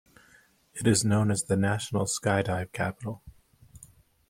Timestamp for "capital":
2.71-3.21